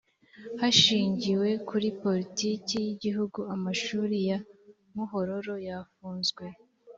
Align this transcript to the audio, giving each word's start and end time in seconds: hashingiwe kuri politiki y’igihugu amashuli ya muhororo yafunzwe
hashingiwe 0.61 1.49
kuri 1.69 1.87
politiki 2.03 2.75
y’igihugu 2.85 3.39
amashuli 3.55 4.17
ya 4.29 4.37
muhororo 4.95 5.53
yafunzwe 5.67 6.45